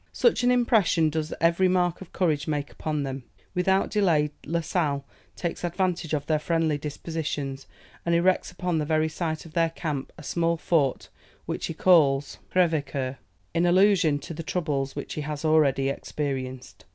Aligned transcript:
Such 0.11 0.41
an 0.43 0.49
impression 0.49 1.11
does 1.11 1.31
every 1.39 1.67
mark 1.67 2.01
of 2.01 2.11
courage 2.11 2.47
make 2.47 2.71
upon 2.71 3.03
them! 3.03 3.23
Without 3.53 3.91
delay, 3.91 4.31
La 4.47 4.61
Sale 4.61 5.05
takes 5.35 5.63
advantage 5.63 6.15
of 6.15 6.25
their 6.25 6.39
friendly 6.39 6.79
dispositions, 6.79 7.67
and 8.03 8.15
erects 8.15 8.49
upon 8.49 8.79
the 8.79 8.85
very 8.85 9.07
site 9.07 9.45
of 9.45 9.53
their 9.53 9.69
camp, 9.69 10.11
a 10.17 10.23
small 10.23 10.57
fort, 10.57 11.09
which 11.45 11.67
he 11.67 11.75
calls 11.75 12.39
Crèvecoeur, 12.51 13.17
in 13.53 13.67
allusion 13.67 14.17
to 14.17 14.33
the 14.33 14.41
troubles 14.41 14.95
which 14.95 15.13
he 15.13 15.21
has 15.21 15.45
already 15.45 15.89
experienced. 15.89 16.85